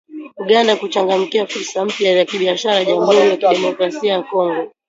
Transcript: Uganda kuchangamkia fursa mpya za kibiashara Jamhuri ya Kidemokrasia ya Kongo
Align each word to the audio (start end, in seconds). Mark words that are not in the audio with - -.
Uganda 0.43 0.73
kuchangamkia 0.75 1.47
fursa 1.47 1.85
mpya 1.85 2.15
za 2.15 2.25
kibiashara 2.25 2.85
Jamhuri 2.85 3.17
ya 3.17 3.37
Kidemokrasia 3.37 4.13
ya 4.13 4.21
Kongo 4.23 4.71